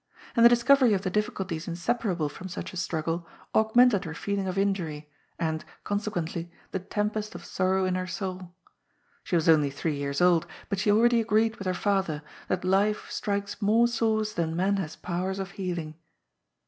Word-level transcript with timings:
And 0.35 0.43
the 0.43 0.49
discovery 0.49 0.93
of 0.93 1.03
the 1.03 1.11
difficulties 1.11 1.67
insepara 1.67 2.17
ble 2.17 2.27
from 2.27 2.47
such 2.49 2.73
a 2.73 2.75
struggle 2.75 3.27
augmented 3.53 4.03
her 4.05 4.15
feeling 4.15 4.47
of 4.47 4.57
injury, 4.57 5.11
and, 5.37 5.63
consequently, 5.83 6.49
the 6.71 6.79
tempest 6.79 7.35
of 7.35 7.45
sorrow 7.45 7.85
in 7.85 7.93
her 7.93 8.07
soul. 8.07 8.51
She 9.23 9.35
was 9.35 9.47
only 9.47 9.69
three 9.69 9.95
years 9.97 10.19
old, 10.19 10.47
but 10.69 10.79
she 10.79 10.91
already 10.91 11.21
agreed 11.21 11.57
with 11.57 11.67
her 11.67 11.75
father, 11.75 12.23
that 12.47 12.65
life 12.65 13.11
strikes 13.11 13.61
more 13.61 13.87
sores 13.87 14.33
than 14.33 14.55
man 14.55 14.77
has 14.77 14.95
powers 14.95 15.37
of 15.37 15.51
healing. 15.51 15.93